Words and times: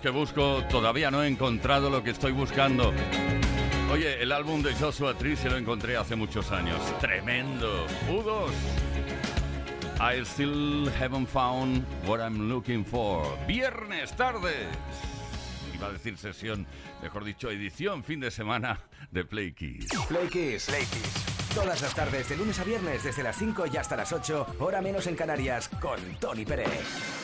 Que 0.00 0.10
busco, 0.10 0.64
todavía 0.70 1.10
no 1.10 1.22
he 1.22 1.28
encontrado 1.28 1.90
lo 1.90 2.02
que 2.02 2.10
estoy 2.10 2.32
buscando. 2.32 2.92
Oye, 3.92 4.22
el 4.22 4.32
álbum 4.32 4.62
de 4.62 4.74
Joshua 4.74 5.14
Tree 5.14 5.36
se 5.36 5.50
lo 5.50 5.56
encontré 5.56 5.96
hace 5.96 6.16
muchos 6.16 6.50
años. 6.50 6.78
Tremendo. 7.00 7.86
U2. 8.08 8.50
I 10.00 10.24
still 10.24 10.88
haven't 10.98 11.28
found 11.28 11.84
what 12.06 12.20
I'm 12.20 12.48
looking 12.48 12.84
for. 12.84 13.26
Viernes 13.46 14.16
tarde. 14.16 14.54
Iba 15.74 15.88
a 15.88 15.92
decir 15.92 16.16
sesión, 16.16 16.66
mejor 17.02 17.24
dicho, 17.24 17.50
edición, 17.50 18.02
fin 18.02 18.20
de 18.20 18.30
semana 18.30 18.80
de 19.10 19.24
Play 19.24 19.52
Kiss. 19.52 19.88
Play 20.08 20.28
Kiss. 20.28 20.66
Play 20.66 20.86
Kiss. 20.86 21.54
Todas 21.54 21.82
las 21.82 21.94
tardes, 21.94 22.28
de 22.28 22.36
lunes 22.36 22.58
a 22.60 22.64
viernes, 22.64 23.02
desde 23.02 23.22
las 23.22 23.36
5 23.36 23.64
y 23.72 23.76
hasta 23.76 23.96
las 23.96 24.12
8, 24.12 24.56
hora 24.60 24.80
menos 24.80 25.06
en 25.08 25.16
Canarias, 25.16 25.68
con 25.80 25.98
Tony 26.20 26.44
Pérez. 26.44 27.19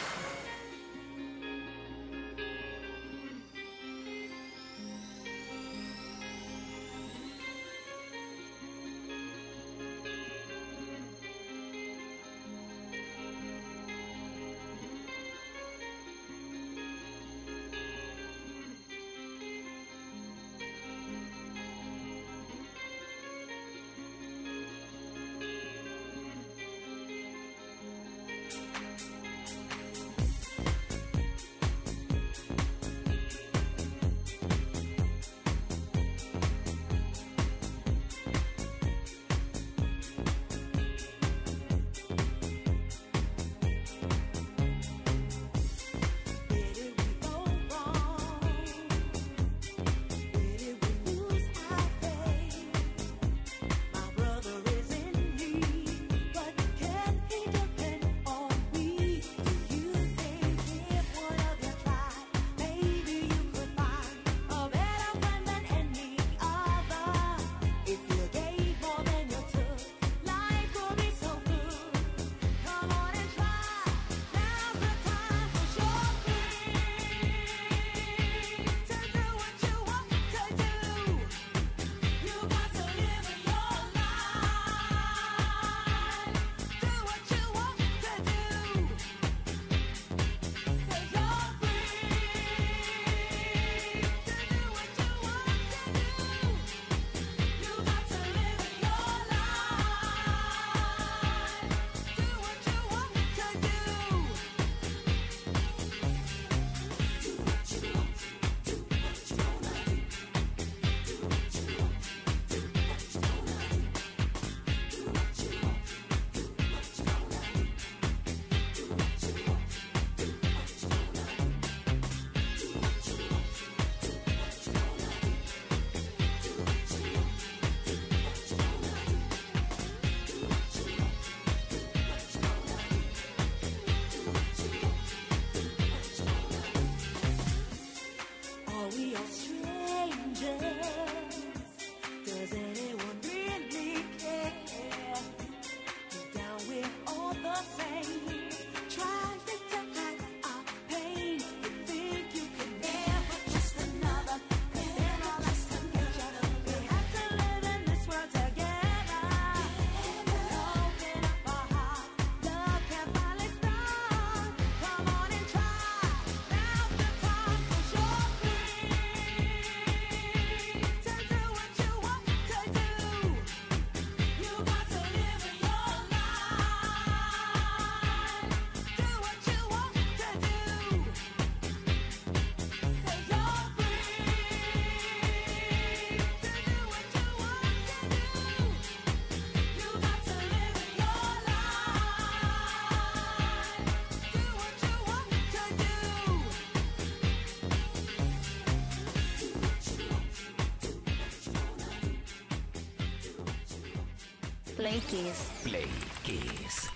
Play 204.77 205.01
Kiss. 205.09 205.51
Play 205.65 205.89
Kiss. 206.23 206.91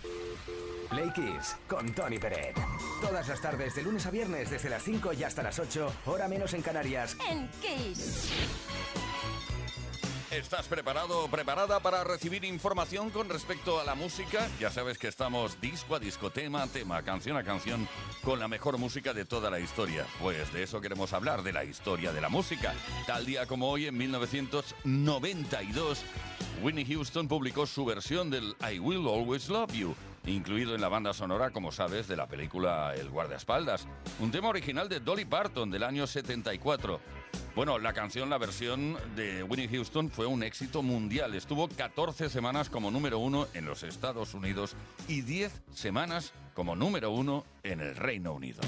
Play 0.90 1.10
Kiss 1.14 1.56
con 1.66 1.90
Tony 1.94 2.18
Peret. 2.18 2.54
Todas 3.00 3.26
las 3.26 3.40
tardes, 3.40 3.74
de 3.74 3.82
lunes 3.82 4.04
a 4.04 4.10
viernes, 4.10 4.50
desde 4.50 4.68
las 4.68 4.82
5 4.82 5.14
y 5.14 5.24
hasta 5.24 5.42
las 5.42 5.58
8, 5.58 5.90
hora 6.04 6.28
menos 6.28 6.52
en 6.52 6.60
Canarias. 6.60 7.16
En 7.30 7.48
Kiss. 7.62 8.30
¿Estás 10.30 10.68
preparado 10.68 11.24
o 11.24 11.28
preparada 11.28 11.80
para 11.80 12.04
recibir 12.04 12.44
información 12.44 13.10
con 13.10 13.28
respecto 13.28 13.80
a 13.80 13.84
la 13.84 13.96
música? 13.96 14.48
Ya 14.60 14.70
sabes 14.70 14.96
que 14.96 15.08
estamos 15.08 15.60
disco 15.60 15.96
a 15.96 15.98
disco, 15.98 16.30
tema 16.30 16.62
a 16.62 16.68
tema, 16.68 17.02
canción 17.02 17.36
a 17.36 17.42
canción, 17.42 17.88
con 18.22 18.38
la 18.38 18.46
mejor 18.46 18.78
música 18.78 19.12
de 19.12 19.24
toda 19.24 19.50
la 19.50 19.58
historia. 19.58 20.06
Pues 20.20 20.52
de 20.52 20.62
eso 20.62 20.80
queremos 20.80 21.12
hablar, 21.14 21.42
de 21.42 21.52
la 21.52 21.64
historia 21.64 22.12
de 22.12 22.20
la 22.20 22.28
música. 22.28 22.74
Tal 23.08 23.26
día 23.26 23.46
como 23.46 23.70
hoy, 23.70 23.86
en 23.86 23.98
1992, 23.98 26.04
Whitney 26.62 26.84
Houston 26.84 27.26
publicó 27.26 27.66
su 27.66 27.86
versión 27.86 28.28
del 28.28 28.54
I 28.70 28.78
Will 28.78 29.08
Always 29.08 29.48
Love 29.48 29.72
You, 29.72 29.94
incluido 30.26 30.74
en 30.74 30.82
la 30.82 30.88
banda 30.88 31.14
sonora, 31.14 31.50
como 31.50 31.72
sabes, 31.72 32.06
de 32.06 32.16
la 32.16 32.26
película 32.26 32.94
El 32.94 33.08
guardaespaldas. 33.08 33.86
Un 34.18 34.30
tema 34.30 34.48
original 34.48 34.88
de 34.88 35.00
Dolly 35.00 35.24
Parton 35.24 35.70
del 35.70 35.82
año 35.82 36.06
74. 36.06 37.00
Bueno, 37.56 37.78
la 37.78 37.94
canción, 37.94 38.28
la 38.28 38.36
versión 38.36 38.98
de 39.16 39.42
Winnie 39.42 39.68
Houston 39.68 40.10
fue 40.10 40.26
un 40.26 40.42
éxito 40.42 40.82
mundial. 40.82 41.34
Estuvo 41.34 41.66
14 41.66 42.28
semanas 42.28 42.68
como 42.68 42.90
número 42.90 43.18
uno 43.18 43.46
en 43.54 43.64
los 43.64 43.82
Estados 43.82 44.34
Unidos 44.34 44.76
y 45.08 45.22
10 45.22 45.62
semanas 45.72 46.34
como 46.52 46.76
número 46.76 47.10
uno 47.10 47.44
en 47.62 47.80
el 47.80 47.96
Reino 47.96 48.34
Unido. 48.34 48.60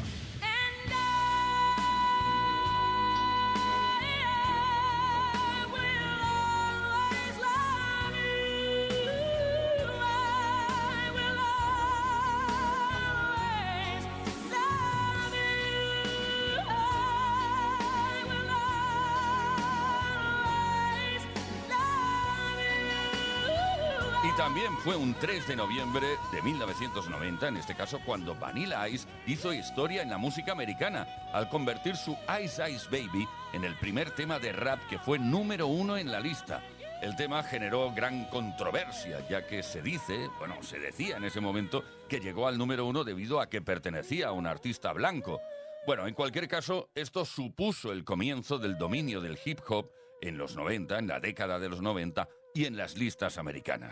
Fue 24.83 24.97
un 24.97 25.15
3 25.15 25.47
de 25.47 25.55
noviembre 25.55 26.07
de 26.33 26.43
1990, 26.43 27.47
en 27.47 27.57
este 27.57 27.77
caso 27.77 28.01
cuando 28.05 28.35
Vanilla 28.35 28.89
Ice 28.89 29.07
hizo 29.29 29.53
historia 29.53 30.03
en 30.03 30.11
la 30.11 30.19
música 30.19 30.51
americana, 30.51 31.07
al 31.33 31.49
convertir 31.49 31.97
su 31.97 32.17
Ice 32.43 32.69
Ice 32.69 32.89
Baby 32.91 33.29
en 33.53 33.63
el 33.63 33.77
primer 33.77 34.11
tema 34.11 34.41
de 34.41 34.51
rap 34.53 34.81
que 34.89 34.99
fue 34.99 35.21
número 35.21 35.69
uno 35.69 35.97
en 35.97 36.11
la 36.11 36.19
lista. 36.19 36.65
El 37.01 37.15
tema 37.15 37.45
generó 37.45 37.93
gran 37.95 38.25
controversia, 38.25 39.25
ya 39.29 39.47
que 39.47 39.63
se 39.63 39.83
dice, 39.83 40.29
bueno, 40.39 40.61
se 40.63 40.81
decía 40.81 41.17
en 41.17 41.25
ese 41.25 41.41
momento, 41.41 41.85
que 42.09 42.19
llegó 42.19 42.49
al 42.49 42.59
número 42.59 42.85
uno 42.85 43.05
debido 43.05 43.41
a 43.41 43.49
que 43.49 43.63
pertenecía 43.63 44.29
a 44.29 44.33
un 44.33 44.49
artista 44.49 44.93
blanco. 44.93 45.41
Bueno, 45.87 46.09
en 46.09 46.15
cualquier 46.15 46.49
caso, 46.49 46.91
esto 46.97 47.25
supuso 47.25 47.93
el 47.93 48.05
comienzo 48.05 48.59
del 48.59 48.77
dominio 48.79 49.21
del 49.21 49.39
hip 49.45 49.61
hop 49.69 49.91
en 50.21 50.39
los 50.39 50.57
90, 50.57 50.99
en 50.99 51.07
la 51.07 51.21
década 51.21 51.61
de 51.61 51.69
los 51.69 51.83
90, 51.83 52.29
y 52.55 52.65
en 52.65 52.77
las 52.77 52.97
listas 52.97 53.39
americanas. 53.39 53.91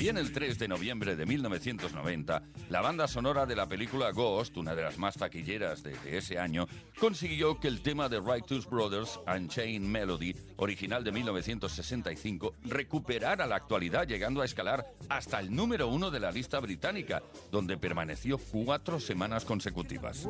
También 0.00 0.16
el 0.16 0.32
3 0.32 0.58
de 0.58 0.66
noviembre 0.66 1.14
de 1.14 1.26
1990, 1.26 2.42
la 2.70 2.80
banda 2.80 3.06
sonora 3.06 3.44
de 3.44 3.54
la 3.54 3.68
película 3.68 4.12
Ghost, 4.12 4.56
una 4.56 4.74
de 4.74 4.82
las 4.82 4.96
más 4.96 5.16
taquilleras 5.16 5.82
de, 5.82 5.90
de 5.90 6.16
ese 6.16 6.38
año, 6.38 6.66
consiguió 6.98 7.60
que 7.60 7.68
el 7.68 7.82
tema 7.82 8.08
de 8.08 8.18
Righteous 8.18 8.64
Brothers, 8.64 9.20
Unchained 9.26 9.86
Melody, 9.86 10.34
original 10.56 11.04
de 11.04 11.12
1965, 11.12 12.54
recuperara 12.64 13.46
la 13.46 13.56
actualidad, 13.56 14.08
llegando 14.08 14.40
a 14.40 14.46
escalar 14.46 14.86
hasta 15.10 15.38
el 15.38 15.54
número 15.54 15.88
uno 15.88 16.10
de 16.10 16.20
la 16.20 16.32
lista 16.32 16.60
británica, 16.60 17.22
donde 17.52 17.76
permaneció 17.76 18.38
cuatro 18.38 19.00
semanas 19.00 19.44
consecutivas. 19.44 20.26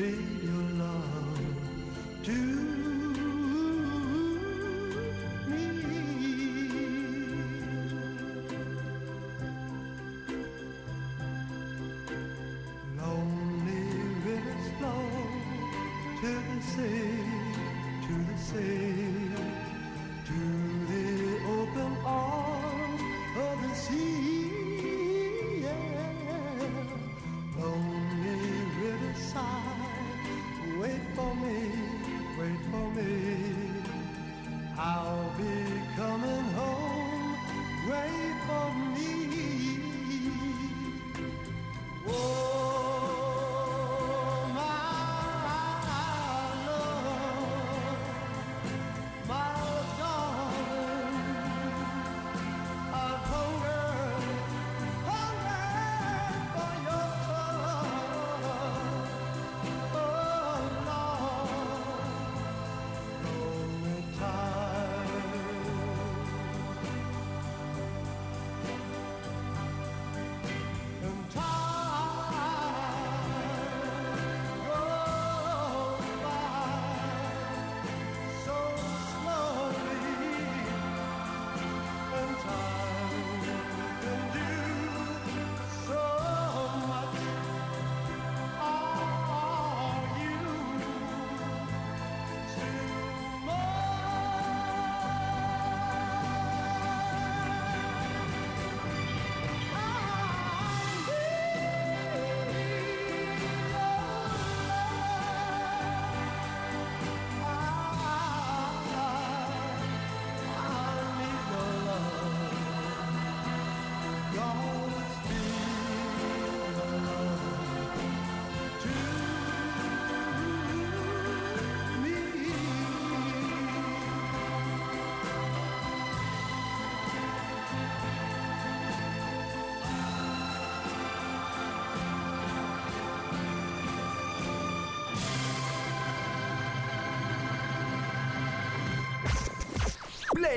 Speed 0.00 0.42
your 0.42 0.66
love 0.82 2.24
to 2.24 2.69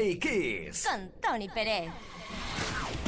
Play 0.04 0.18
Kiss. 0.18 0.86
Con 0.86 1.12
Tony 1.22 1.48
Pérez. 1.48 1.90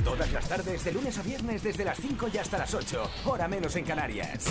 Todas 0.02 0.32
las 0.32 0.48
tardes, 0.48 0.82
de 0.86 0.94
lunes 0.94 1.18
a 1.18 1.24
viernes, 1.24 1.62
desde 1.62 1.84
las 1.84 2.00
5 2.00 2.30
y 2.34 2.38
hasta 2.38 2.58
las 2.58 2.74
8, 2.74 3.12
hora 3.26 3.50
menos 3.50 3.76
en 3.76 3.84
Canarias. 3.84 4.46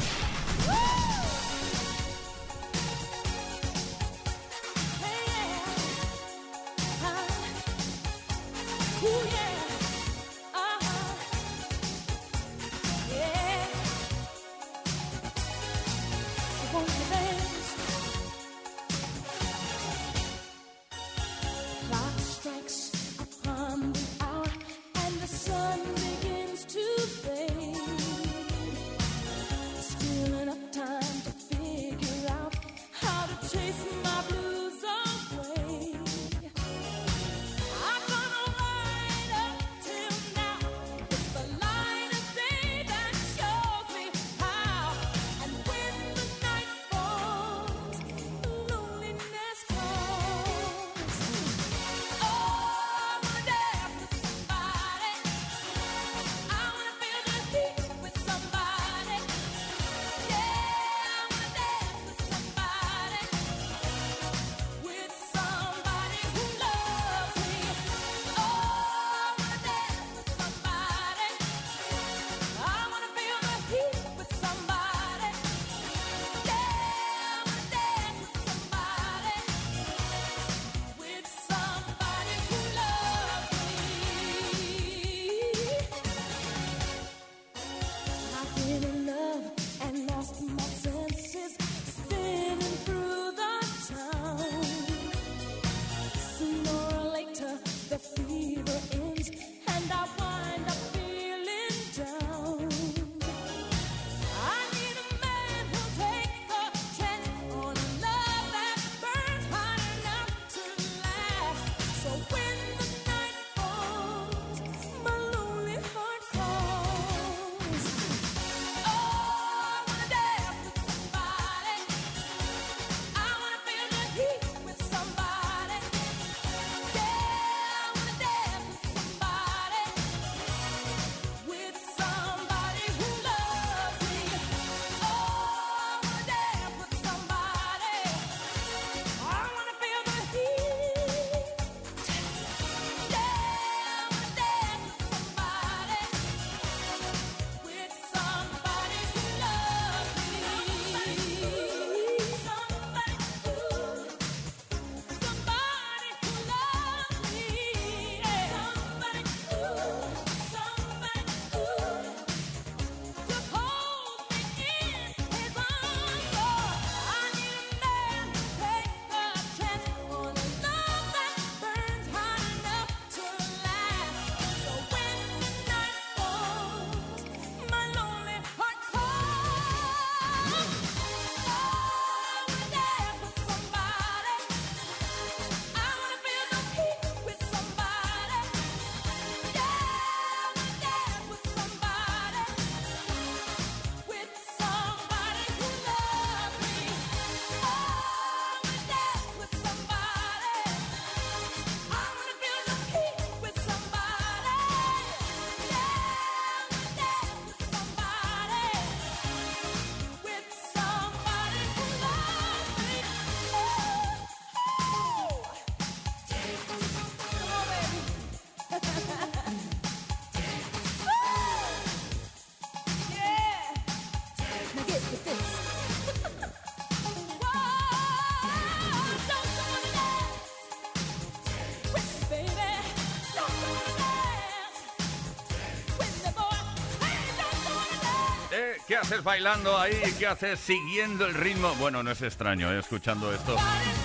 Haces 239.04 239.22
bailando 239.22 239.78
ahí? 239.78 240.00
¿Qué 240.18 240.26
haces 240.26 240.58
siguiendo 240.58 241.26
el 241.26 241.34
ritmo? 241.34 241.74
Bueno, 241.74 242.02
no 242.02 242.10
es 242.10 242.22
extraño, 242.22 242.72
eh, 242.72 242.78
escuchando 242.78 243.34
esto. 243.34 243.54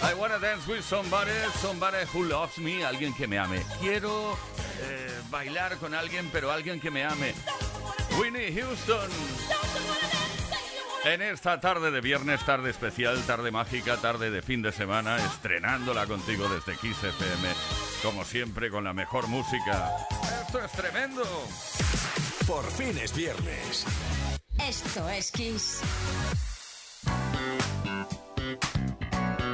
I 0.03 0.13
wanna 0.19 0.37
dance 0.39 0.69
with 0.69 0.81
somebody, 0.81 1.31
somebody 1.61 1.99
who 2.13 2.23
loves 2.23 2.57
me, 2.57 2.83
alguien 2.83 3.13
que 3.13 3.25
me 3.25 3.39
ame. 3.39 3.63
Quiero 3.79 4.33
eh, 4.81 5.21
bailar 5.29 5.77
con 5.77 5.93
alguien, 5.93 6.29
pero 6.33 6.51
alguien 6.51 6.81
que 6.81 6.91
me 6.91 7.05
ame. 7.05 7.33
Winnie 8.19 8.53
Houston. 8.53 9.09
En 11.05 11.21
esta 11.21 11.61
tarde 11.61 11.91
de 11.91 12.01
viernes, 12.01 12.45
tarde 12.45 12.69
especial, 12.69 13.21
tarde 13.25 13.51
mágica, 13.51 13.95
tarde 13.97 14.31
de 14.31 14.41
fin 14.41 14.61
de 14.61 14.73
semana, 14.73 15.15
estrenándola 15.15 16.07
contigo 16.07 16.49
desde 16.49 16.77
Kiss 16.77 17.01
FM, 17.01 17.47
como 18.03 18.25
siempre 18.25 18.69
con 18.69 18.83
la 18.83 18.93
mejor 18.93 19.27
música. 19.27 19.91
Esto 20.45 20.59
es 20.59 20.71
tremendo. 20.73 21.23
Por 22.45 22.69
fin 22.71 22.97
es 22.97 23.15
viernes. 23.15 23.85
Esto 24.69 25.09
es 25.09 25.31
Kiss. 25.31 25.81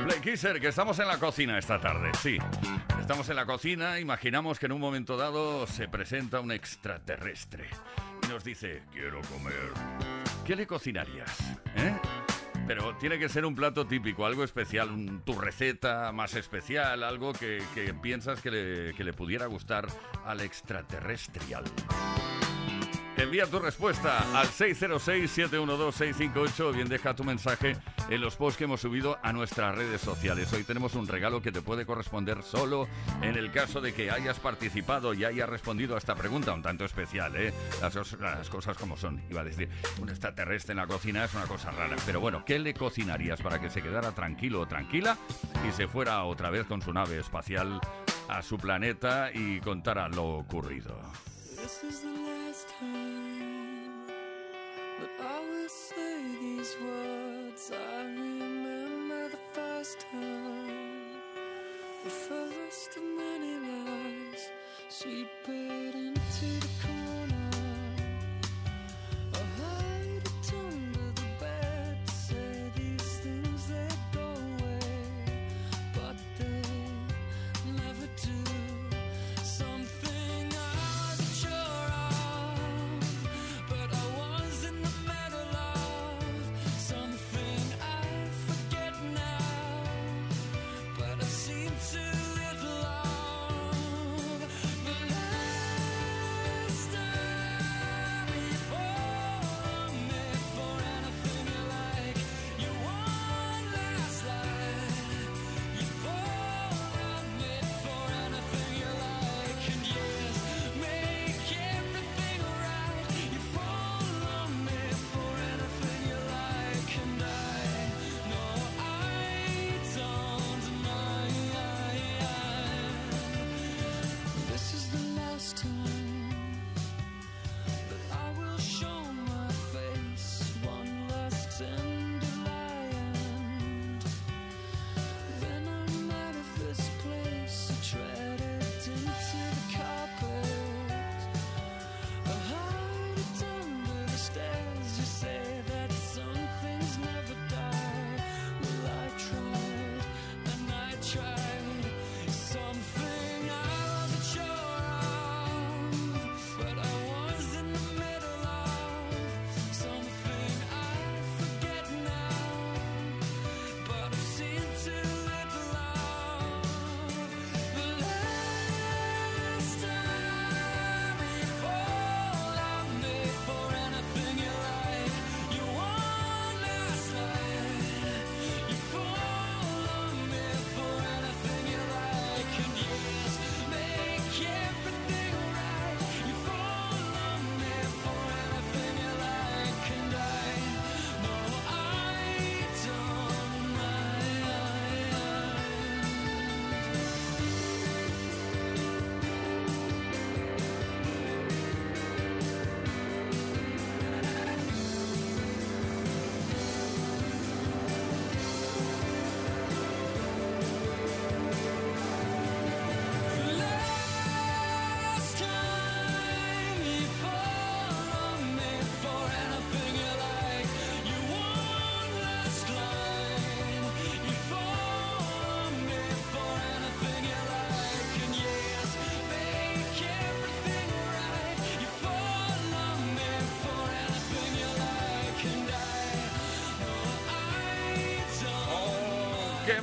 Play 0.04 0.20
Kisser, 0.20 0.60
que 0.60 0.68
estamos 0.68 1.00
en 1.00 1.08
la 1.08 1.18
cocina 1.18 1.58
esta 1.58 1.80
tarde, 1.80 2.12
sí. 2.22 2.38
Estamos 3.00 3.30
en 3.30 3.38
la 3.38 3.46
cocina, 3.46 3.98
imaginamos 3.98 4.60
que 4.60 4.66
en 4.66 4.74
un 4.74 4.82
momento 4.82 5.16
dado 5.16 5.68
se 5.68 5.88
presenta 5.88 6.42
un 6.42 6.52
extraterrestre 6.52 7.70
y 8.24 8.28
nos 8.28 8.44
dice, 8.44 8.84
quiero 8.92 9.22
comer. 9.22 9.72
¿Qué 10.46 10.58
le 10.58 10.68
cocinarías? 10.68 11.40
¿Eh? 11.78 11.96
Pero 12.68 12.98
tiene 12.98 13.18
que 13.18 13.30
ser 13.30 13.46
un 13.46 13.56
plato 13.56 13.88
típico, 13.88 14.26
algo 14.26 14.44
especial, 14.44 15.22
tu 15.24 15.40
receta 15.40 16.12
más 16.12 16.34
especial, 16.34 17.04
algo 17.04 17.32
que, 17.32 17.64
que 17.74 17.94
piensas 17.94 18.42
que 18.42 18.52
le, 18.52 18.94
que 18.94 19.06
le 19.06 19.14
pudiera 19.14 19.46
gustar 19.46 19.88
al 20.26 20.42
extraterrestrial. 20.42 21.64
Envía 23.18 23.48
tu 23.48 23.60
respuesta 23.60 24.26
al 24.38 24.48
606-712-658 24.48 26.60
o 26.60 26.74
bien 26.74 26.90
deja 26.90 27.16
tu 27.16 27.24
mensaje 27.24 27.78
en 28.10 28.20
los 28.20 28.36
posts 28.36 28.58
que 28.58 28.66
hemos 28.66 28.82
subido 28.82 29.18
a 29.24 29.32
nuestras 29.32 29.74
redes 29.74 30.02
sociales. 30.02 30.52
Hoy 30.52 30.66
tenemos 30.66 30.96
un 30.96 31.08
regalo 31.08 31.42
que 31.42 31.54
te 31.54 31.62
puede 31.62 31.86
corresponder 31.86 32.44
solo 32.44 32.90
en 33.22 33.38
el 33.38 33.54
caso 33.54 33.80
de 33.80 33.94
que 33.94 34.12
hayas 34.12 34.38
participado 34.40 35.14
y 35.14 35.24
hayas 35.24 35.48
respondido 35.48 35.96
a 35.96 35.98
esta 35.98 36.16
pregunta, 36.16 36.54
un 36.54 36.62
tanto 36.62 36.84
especial, 36.84 37.34
¿eh? 37.38 37.54
Las, 37.82 37.96
las 38.20 38.50
cosas 38.50 38.78
como 38.78 38.98
son. 38.98 39.24
Iba 39.30 39.40
a 39.42 39.46
decir, 39.46 39.70
un 40.02 40.10
extraterrestre 40.10 40.74
en 40.74 40.80
la 40.80 40.88
cocina 40.88 41.24
es 41.24 41.34
una 41.34 41.46
cosa 41.46 41.72
rara. 41.72 41.96
Pero 42.06 42.20
bueno, 42.20 42.44
¿qué 42.46 42.60
le 42.60 42.74
cocinarías 42.74 43.42
para 43.42 43.62
que 43.62 43.70
se 43.70 43.82
quedara 43.82 44.12
tranquilo 44.12 44.60
o 44.60 44.68
tranquila 44.68 45.18
y 45.68 45.72
se 45.72 45.88
fuera 45.88 46.22
otra 46.26 46.50
vez 46.50 46.66
con 46.66 46.82
su 46.82 46.92
nave 46.92 47.20
espacial 47.20 47.80
a 48.28 48.42
su 48.42 48.58
planeta 48.58 49.32
y 49.34 49.62
contara 49.62 50.10
lo 50.10 50.40
ocurrido? 50.40 51.00
First 59.86 60.06
time, 60.12 61.12
the 62.04 62.10
first 62.10 62.98
of 62.98 63.04
many 63.04 63.60
lies. 63.60 64.50
She 64.90 65.28
put 65.44 65.85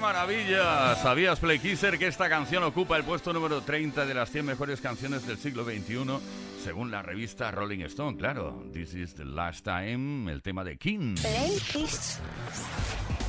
maravilla! 0.02 0.96
¿Sabías, 0.96 1.38
Play 1.40 1.60
Kisser, 1.60 1.98
que 1.98 2.08
esta 2.08 2.28
canción 2.28 2.62
ocupa 2.64 2.96
el 2.96 3.04
puesto 3.04 3.32
número 3.32 3.62
30 3.62 4.04
de 4.04 4.12
las 4.12 4.30
100 4.30 4.44
mejores 4.44 4.80
canciones 4.80 5.26
del 5.26 5.38
siglo 5.38 5.64
XXI, 5.64 6.18
según 6.62 6.90
la 6.90 7.00
revista 7.00 7.50
Rolling 7.50 7.80
Stone? 7.82 8.18
Claro, 8.18 8.64
This 8.72 8.94
is 8.94 9.14
the 9.14 9.24
Last 9.24 9.64
Time, 9.64 10.30
el 10.30 10.42
tema 10.42 10.64
de 10.64 10.76
King. 10.76 11.14
Play 11.14 11.58
Kiss. 11.72 12.18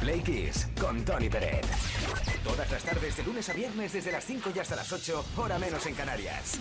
Play 0.01 0.21
Kiss 0.21 0.67
con 0.81 1.05
Tony 1.05 1.29
Peret. 1.29 1.65
Todas 2.43 2.69
las 2.69 2.83
tardes 2.83 3.15
de 3.15 3.23
lunes 3.23 3.47
a 3.49 3.53
viernes 3.53 3.93
desde 3.93 4.11
las 4.11 4.25
5 4.25 4.51
y 4.53 4.59
hasta 4.59 4.75
las 4.75 4.91
8, 4.91 5.25
hora 5.37 5.59
menos 5.59 5.85
en 5.85 5.95
Canarias. 5.95 6.59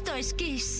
Esto 0.00 0.14
es 0.14 0.32
Kiss. 0.32 0.79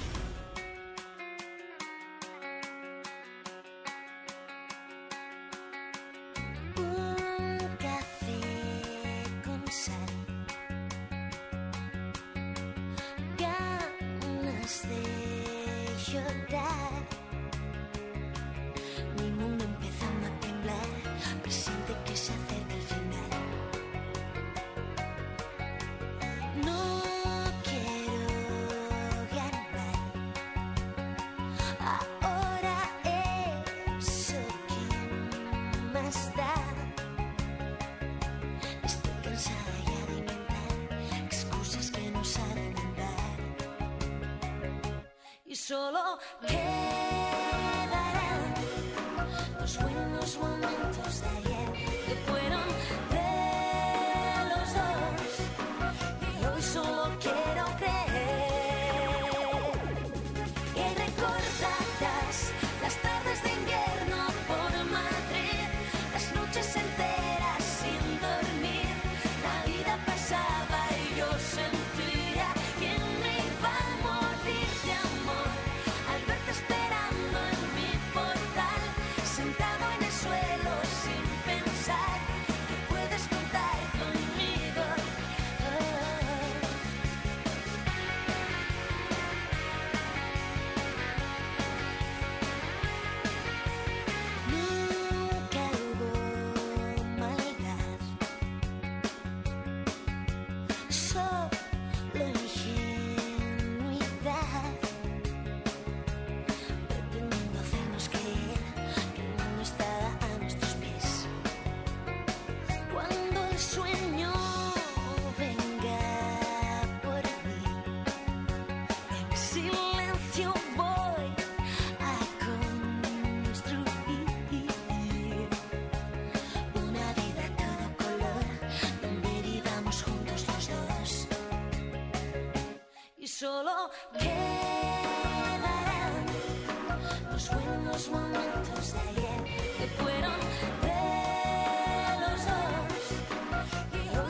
y 45.51 45.55
solo 45.55 46.17
quedarán 46.47 47.83
los 49.59 49.81
buenos 49.81 50.37
momentos 50.37 51.21
de 51.21 51.27
ahí. 51.27 51.50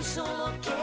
solo 0.03 0.51
que 0.61 0.80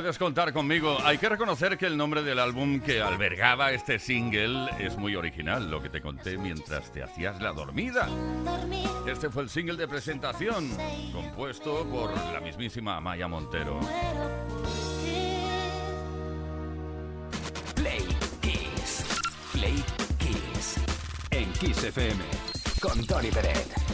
puedes 0.00 0.16
contar 0.16 0.50
conmigo. 0.54 0.96
Hay 1.04 1.18
que 1.18 1.28
reconocer 1.28 1.76
que 1.76 1.84
el 1.84 1.94
nombre 1.94 2.22
del 2.22 2.38
álbum 2.38 2.80
que 2.80 3.02
albergaba 3.02 3.70
este 3.72 3.98
single 3.98 4.70
es 4.78 4.96
muy 4.96 5.14
original, 5.14 5.70
lo 5.70 5.82
que 5.82 5.90
te 5.90 6.00
conté 6.00 6.38
mientras 6.38 6.90
te 6.90 7.02
hacías 7.02 7.42
la 7.42 7.52
dormida. 7.52 8.08
Este 9.06 9.28
fue 9.28 9.42
el 9.42 9.50
single 9.50 9.76
de 9.76 9.86
presentación, 9.86 10.70
compuesto 11.12 11.84
por 11.84 12.14
la 12.32 12.40
mismísima 12.40 12.96
Amaya 12.96 13.28
Montero. 13.28 13.78
Play 17.74 18.06
Kiss, 18.40 19.04
Play 19.52 19.84
Kiss, 20.18 20.76
en 21.30 21.52
Kiss 21.52 21.84
FM, 21.84 22.24
con 22.80 23.06
Tony 23.06 23.30
Pérez. 23.30 23.89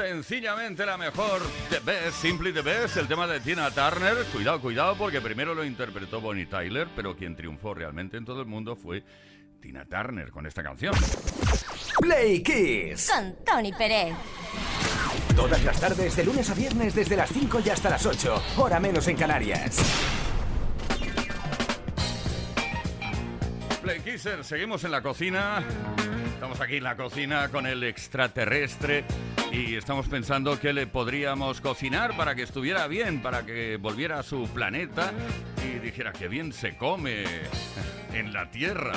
Sencillamente 0.00 0.86
la 0.86 0.96
mejor. 0.96 1.42
The 1.68 1.80
Best, 1.80 2.22
Simply 2.22 2.54
the 2.54 2.62
Best, 2.62 2.96
el 2.96 3.06
tema 3.06 3.26
de 3.26 3.38
Tina 3.40 3.70
Turner. 3.70 4.16
Cuidado, 4.32 4.58
cuidado, 4.58 4.96
porque 4.96 5.20
primero 5.20 5.54
lo 5.54 5.62
interpretó 5.62 6.22
Bonnie 6.22 6.46
Tyler, 6.46 6.88
pero 6.96 7.14
quien 7.14 7.36
triunfó 7.36 7.74
realmente 7.74 8.16
en 8.16 8.24
todo 8.24 8.40
el 8.40 8.46
mundo 8.46 8.76
fue 8.76 9.04
Tina 9.60 9.84
Turner 9.84 10.30
con 10.30 10.46
esta 10.46 10.62
canción. 10.62 10.94
Play 12.00 12.42
Kiss. 12.42 13.10
Con 13.14 13.44
Tony 13.44 13.72
Pérez. 13.74 14.14
Todas 15.36 15.62
las 15.64 15.78
tardes, 15.78 16.16
de 16.16 16.24
lunes 16.24 16.48
a 16.48 16.54
viernes, 16.54 16.94
desde 16.94 17.16
las 17.16 17.30
5 17.30 17.60
y 17.66 17.68
hasta 17.68 17.90
las 17.90 18.06
8. 18.06 18.42
Hora 18.56 18.80
menos 18.80 19.06
en 19.06 19.16
Canarias. 19.16 19.76
Play 23.82 24.00
Kisser, 24.00 24.44
seguimos 24.44 24.82
en 24.84 24.92
la 24.92 25.02
cocina. 25.02 25.62
Estamos 26.32 26.58
aquí 26.62 26.76
en 26.76 26.84
la 26.84 26.96
cocina 26.96 27.50
con 27.50 27.66
el 27.66 27.84
extraterrestre 27.84 29.04
y 29.52 29.74
estamos 29.74 30.08
pensando 30.08 30.58
qué 30.60 30.72
le 30.72 30.86
podríamos 30.86 31.60
cocinar 31.60 32.16
para 32.16 32.34
que 32.34 32.42
estuviera 32.42 32.86
bien, 32.86 33.20
para 33.22 33.44
que 33.44 33.76
volviera 33.76 34.18
a 34.18 34.22
su 34.22 34.48
planeta 34.48 35.12
y 35.64 35.78
dijera 35.78 36.12
que 36.12 36.28
bien 36.28 36.52
se 36.52 36.76
come 36.76 37.24
en 38.12 38.32
la 38.32 38.50
Tierra. 38.50 38.92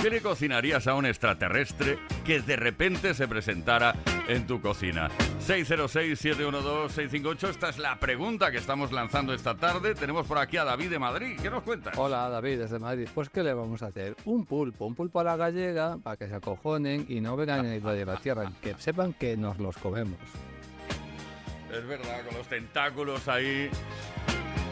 ¿Qué 0.00 0.10
le 0.10 0.20
cocinarías 0.20 0.86
a 0.86 0.94
un 0.94 1.06
extraterrestre 1.06 1.98
que 2.24 2.40
de 2.40 2.54
repente 2.54 3.14
se 3.14 3.26
presentara 3.26 3.96
en 4.28 4.46
tu 4.46 4.60
cocina? 4.60 5.08
606-712-658, 5.44 7.48
esta 7.48 7.70
es 7.70 7.78
la 7.78 7.98
pregunta 7.98 8.52
que 8.52 8.58
estamos 8.58 8.92
lanzando 8.92 9.34
esta 9.34 9.56
tarde. 9.56 9.96
Tenemos 9.96 10.24
por 10.24 10.38
aquí 10.38 10.56
a 10.56 10.62
David 10.62 10.90
de 10.90 11.00
Madrid. 11.00 11.36
¿Qué 11.42 11.50
nos 11.50 11.64
cuentas? 11.64 11.98
Hola 11.98 12.28
David, 12.28 12.60
desde 12.60 12.78
Madrid. 12.78 13.08
Pues 13.12 13.28
¿qué 13.28 13.42
le 13.42 13.52
vamos 13.52 13.82
a 13.82 13.86
hacer? 13.86 14.14
Un 14.24 14.46
pulpo, 14.46 14.86
un 14.86 14.94
pulpo 14.94 15.18
a 15.18 15.24
la 15.24 15.36
gallega 15.36 15.98
para 15.98 16.16
que 16.16 16.28
se 16.28 16.36
acojonen 16.36 17.04
y 17.08 17.20
no 17.20 17.36
vengan 17.36 17.66
a 17.66 17.92
de 17.92 18.06
la 18.06 18.18
tierra, 18.18 18.52
que 18.62 18.74
sepan 18.74 19.14
que 19.14 19.36
nos 19.36 19.58
los 19.58 19.76
comemos. 19.78 20.20
Es 21.76 21.84
verdad, 21.86 22.24
con 22.24 22.38
los 22.38 22.46
tentáculos 22.46 23.26
ahí. 23.26 23.68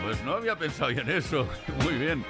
Pues 0.04 0.22
no 0.22 0.34
había 0.34 0.56
pensado 0.56 0.90
en 0.90 1.10
eso. 1.10 1.48
Muy 1.82 1.94
bien. 1.94 2.24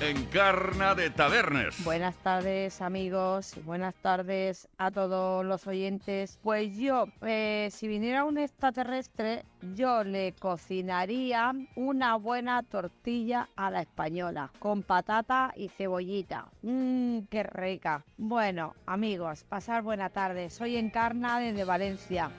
Encarna 0.00 0.94
de 0.94 1.10
Tabernes. 1.10 1.84
Buenas 1.84 2.16
tardes 2.16 2.80
amigos, 2.80 3.54
buenas 3.66 3.94
tardes 3.96 4.66
a 4.78 4.90
todos 4.90 5.44
los 5.44 5.66
oyentes. 5.66 6.38
Pues 6.42 6.74
yo, 6.78 7.08
eh, 7.20 7.68
si 7.70 7.86
viniera 7.86 8.24
un 8.24 8.38
extraterrestre, 8.38 9.44
yo 9.74 10.02
le 10.02 10.32
cocinaría 10.32 11.52
una 11.76 12.16
buena 12.16 12.62
tortilla 12.62 13.50
a 13.56 13.70
la 13.70 13.82
española, 13.82 14.50
con 14.58 14.82
patata 14.82 15.52
y 15.54 15.68
cebollita. 15.68 16.46
Mmm, 16.62 17.18
qué 17.28 17.42
rica. 17.42 18.02
Bueno, 18.16 18.74
amigos, 18.86 19.44
pasar 19.44 19.82
buena 19.82 20.08
tarde. 20.08 20.48
Soy 20.48 20.76
Encarna 20.76 21.40
desde 21.40 21.64
Valencia. 21.64 22.30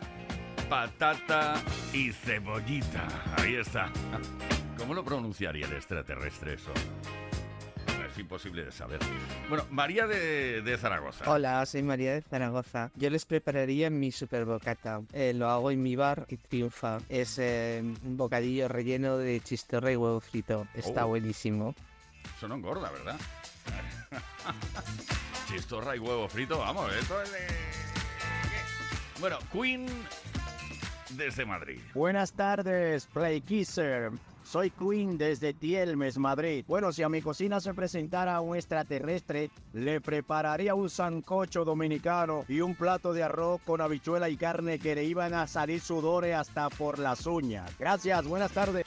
Patata 0.68 1.62
y 1.93 2.12
cebollita. 2.12 3.07
Ahí 3.38 3.53
está. 3.57 3.91
¿Cómo 4.80 4.95
lo 4.95 5.05
pronunciaría 5.05 5.68
el 5.68 5.74
extraterrestre 5.74 6.55
eso? 6.55 6.72
Imposible 8.22 8.63
de 8.65 8.72
saber. 8.72 8.99
Bueno, 9.49 9.65
María 9.72 10.07
de, 10.07 10.61
de 10.61 10.78
Zaragoza. 10.78 11.30
Hola, 11.30 11.65
soy 11.65 11.84
María 11.84 12.13
de 12.13 12.22
Zaragoza. 12.22 12.91
Yo 12.95 13.09
les 13.09 13.26
prepararía 13.26 13.89
mi 13.89 14.11
super 14.11 14.45
bocata. 14.45 15.01
Eh, 15.11 15.34
lo 15.36 15.49
hago 15.49 15.72
en 15.72 15.82
mi 15.84 15.95
bar 15.95 16.26
y 16.30 16.38
triunfa. 16.38 16.99
Es 17.09 17.38
eh, 17.39 17.82
un 17.82 18.17
bocadillo 18.17 18.67
relleno 18.67 19.17
de 19.17 19.39
chistorra 19.41 19.91
y 19.91 19.95
huevo 19.95 20.19
frito. 20.22 20.67
Está 20.74 21.05
Oh. 21.05 21.09
buenísimo. 21.09 21.76
Eso 22.38 22.47
no 22.47 22.55
engorda, 22.55 22.89
¿verdad? 22.91 23.19
Chistorra 25.47 25.95
y 25.95 25.99
huevo 25.99 26.28
frito, 26.30 26.57
vamos, 26.59 26.93
esto 26.93 27.22
es 27.22 27.32
de... 27.32 27.39
Bueno, 29.19 29.38
Queen 29.51 29.86
desde 31.11 31.45
Madrid. 31.45 31.80
Buenas 31.93 32.32
tardes, 32.34 33.05
Play 33.07 33.41
Kisser. 33.41 34.11
Soy 34.52 34.70
Queen 34.70 35.18
desde 35.18 35.54
Tielmes, 35.54 36.18
Madrid. 36.18 36.66
Bueno, 36.68 36.91
si 36.91 37.04
a 37.04 37.08
mi 37.08 37.22
cocina 37.22 37.62
se 37.62 37.74
presentara 37.74 38.41
un 38.41 38.58
extraterrestre, 38.58 39.49
le 39.72 40.02
prepararía 40.02 40.76
un 40.76 40.89
sancocho 40.89 41.64
dominicano 41.64 42.43
y 42.49 42.60
un 42.60 42.76
plato 42.76 43.14
de 43.14 43.24
arroz 43.24 43.62
con 43.62 43.80
habichuela 43.80 44.28
y 44.28 44.36
carne 44.36 44.78
que 44.78 44.93
le 44.93 45.06
iban 45.06 45.34
a 45.34 45.47
salir 45.47 45.80
sudores 45.80 46.36
hasta 46.36 46.70
por 46.70 46.99
las 46.99 47.26
uñas. 47.28 47.72
Gracias, 47.80 48.28
buenas 48.28 48.52
tardes. 48.52 48.84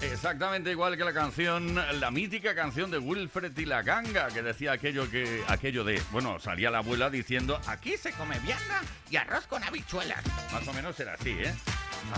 Exactamente 0.00 0.70
igual 0.70 0.96
que 0.96 1.04
la 1.04 1.12
canción, 1.12 1.74
la 1.74 2.10
mítica 2.10 2.54
canción 2.54 2.90
de 2.90 2.98
Wilfred 2.98 3.56
y 3.58 3.64
la 3.64 3.82
ganga, 3.82 4.28
que 4.28 4.42
decía 4.42 4.72
aquello 4.72 5.10
que, 5.10 5.42
aquello 5.48 5.82
de, 5.84 6.00
bueno, 6.12 6.38
salía 6.38 6.70
la 6.70 6.78
abuela 6.78 7.10
diciendo, 7.10 7.60
aquí 7.66 7.96
se 7.96 8.12
come 8.12 8.38
vianda 8.40 8.80
y 9.10 9.16
arroz 9.16 9.46
con 9.46 9.62
habichuelas. 9.64 10.22
Más 10.52 10.66
o 10.66 10.72
menos 10.72 10.98
era 11.00 11.14
así, 11.14 11.30
¿eh? 11.30 11.52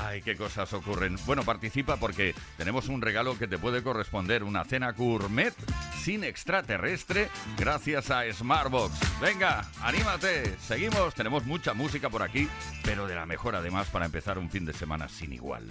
Ay, 0.04 0.20
qué 0.20 0.36
cosas 0.36 0.72
ocurren. 0.74 1.16
Bueno, 1.24 1.42
participa 1.42 1.96
porque 1.96 2.34
tenemos 2.58 2.88
un 2.88 3.00
regalo 3.00 3.38
que 3.38 3.48
te 3.48 3.58
puede 3.58 3.82
corresponder, 3.82 4.44
una 4.44 4.64
cena 4.64 4.92
gourmet 4.92 5.54
sin 6.02 6.22
extraterrestre, 6.22 7.28
gracias 7.56 8.10
a 8.10 8.30
Smartbox. 8.30 9.20
Venga, 9.20 9.68
anímate, 9.82 10.56
seguimos, 10.58 11.14
tenemos 11.14 11.44
mucha 11.44 11.72
música 11.72 12.10
por 12.10 12.22
aquí, 12.22 12.48
pero 12.84 13.06
de 13.06 13.14
la 13.14 13.26
mejor 13.26 13.56
además 13.56 13.88
para 13.88 14.04
empezar 14.04 14.38
un 14.38 14.50
fin 14.50 14.66
de 14.66 14.74
semana 14.74 15.08
sin 15.08 15.32
igual. 15.32 15.66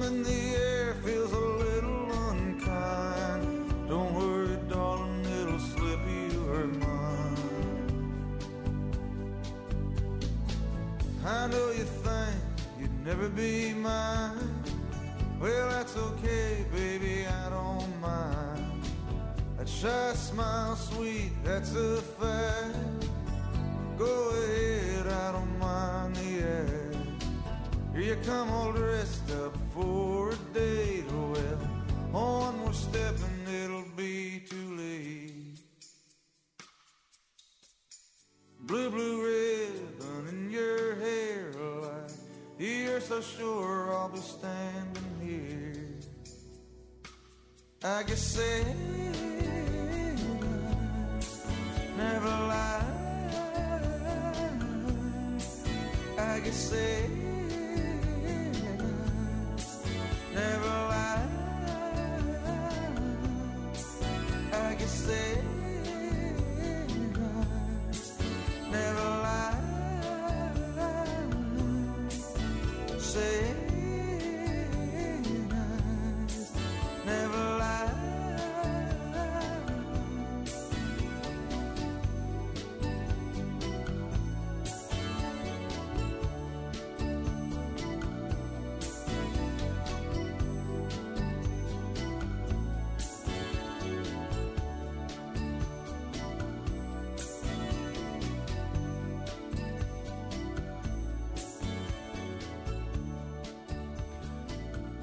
In 0.00 0.22
the 0.22 0.54
air 0.56 0.94
feels 1.04 1.32
a 1.32 1.38
little 1.38 2.12
unkind. 2.30 3.88
Don't 3.88 4.14
worry, 4.14 4.56
darling, 4.68 5.26
it'll 5.26 5.58
slip 5.58 6.00
you 6.06 6.28
your 6.32 6.66
mind. 6.66 7.38
I 11.26 11.48
know 11.48 11.70
you 11.72 11.84
think 11.84 12.36
you'd 12.78 13.04
never 13.04 13.28
be 13.28 13.74
mine. 13.74 14.38
Well, 15.40 15.68
that's 15.70 15.96
okay, 15.96 16.64
baby, 16.72 17.26
I 17.26 17.50
don't 17.50 18.00
mind. 18.00 18.84
That 19.58 19.68
shy 19.68 20.12
smile, 20.14 20.76
sweet, 20.76 21.32
that's 21.44 21.74
a 21.74 22.00
fact. 22.00 22.76
Go 23.98 24.30
ahead, 24.30 25.06
I 25.08 25.32
don't 25.32 25.58
mind 25.58 26.16
the 26.16 26.42
act. 26.44 27.24
Here 27.92 28.00
you 28.00 28.16
come. 28.24 28.42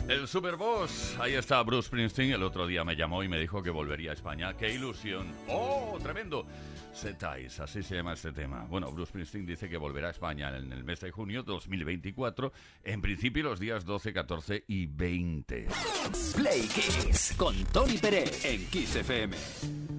El 0.10 0.28
Superboss, 0.28 1.16
ahí 1.20 1.36
está 1.36 1.62
Bruce 1.62 1.86
Springsteen, 1.86 2.32
el 2.32 2.42
otro 2.42 2.66
día 2.66 2.84
me 2.84 2.96
llamó 2.96 3.22
y 3.22 3.28
me 3.28 3.40
dijo 3.40 3.62
que 3.62 3.70
volvería 3.70 4.10
a 4.10 4.14
España. 4.16 4.58
¡Qué 4.58 4.74
ilusión! 4.74 5.28
¡Oh, 5.48 6.00
tremendo! 6.02 6.48
Setais, 6.92 7.60
así 7.60 7.84
se 7.84 7.98
llama 7.98 8.14
este 8.14 8.32
tema. 8.32 8.66
Bueno, 8.68 8.92
Bruce 8.92 9.12
Springsteen 9.12 9.46
dice 9.46 9.70
que 9.70 9.78
volverá 9.78 10.08
a 10.08 10.12
España 10.12 10.50
en 10.58 10.74
el 10.74 10.84
mes 10.84 11.00
de 11.02 11.12
junio 11.12 11.44
2024, 11.44 12.52
en 12.86 13.02
principio 13.02 13.44
los 13.44 13.60
días 13.60 13.86
12, 13.86 14.12
14 14.12 14.64
y 14.68 14.88
20. 14.88 15.68
Play 16.36 16.68
con 17.38 17.64
Tony 17.66 18.00
Pérez 18.00 18.44
en 18.46 18.66
Kiss 18.66 18.96
FM. 18.96 19.99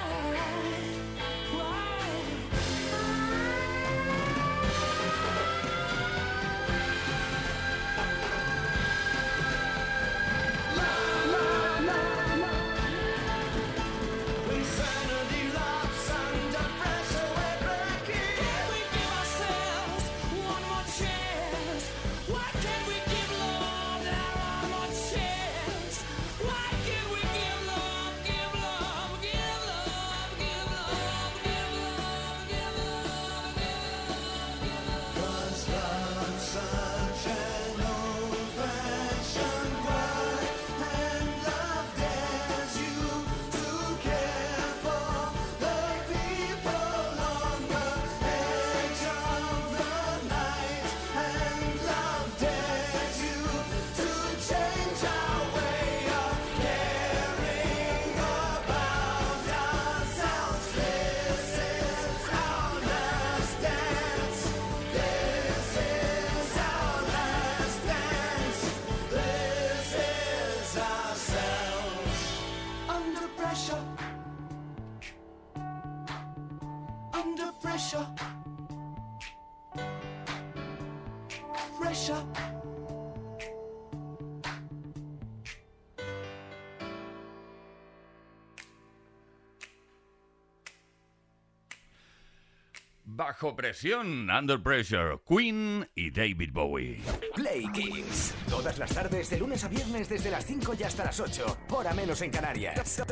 Bajo 93.41 93.55
presión, 93.55 94.29
Under 94.29 94.61
Pressure, 94.61 95.19
Queen 95.27 95.89
y 95.95 96.11
David 96.11 96.51
Bowie. 96.53 97.01
Play 97.33 97.65
Kings. 97.73 98.35
Todas 98.47 98.77
las 98.77 98.93
tardes, 98.93 99.31
de 99.31 99.39
lunes 99.39 99.63
a 99.63 99.67
viernes, 99.67 100.07
desde 100.07 100.29
las 100.29 100.45
5 100.45 100.75
y 100.79 100.83
hasta 100.83 101.05
las 101.05 101.19
8. 101.19 101.57
Hora 101.71 101.91
menos 101.95 102.21
en 102.21 102.29
Canarias. 102.29 103.03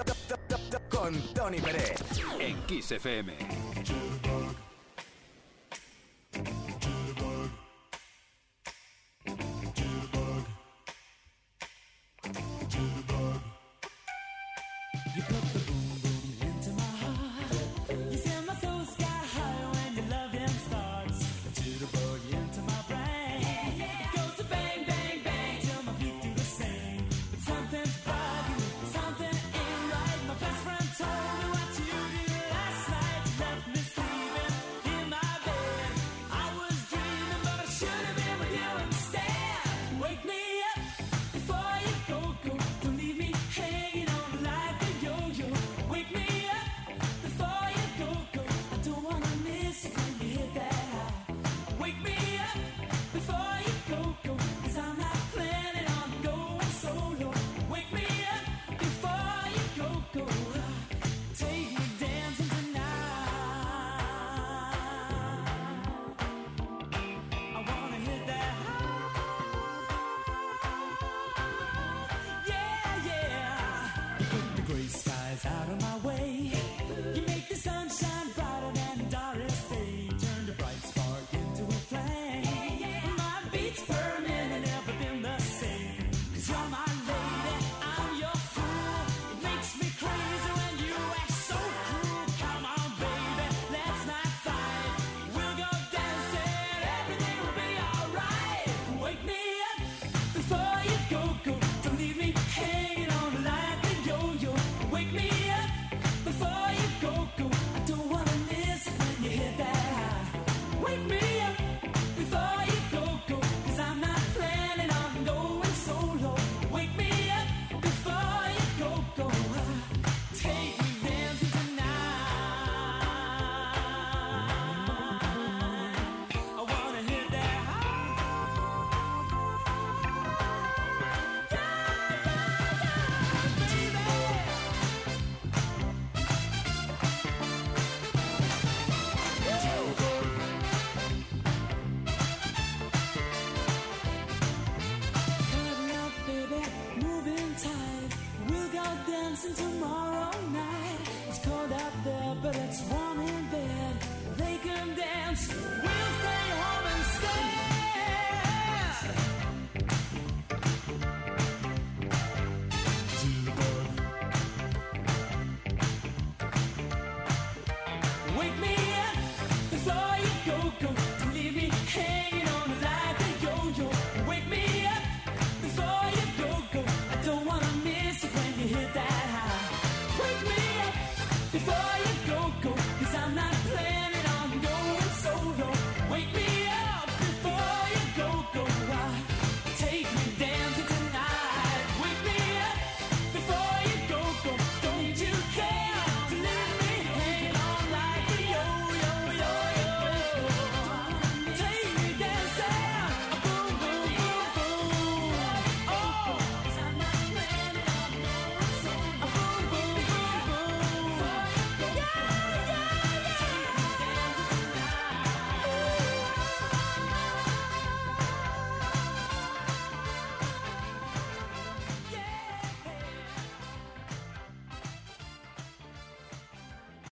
Con 0.88 1.34
Tony 1.34 1.60
Pérez. 1.60 1.96
En 2.40 2.62
Kiss 2.68 2.92
FM. 2.92 3.38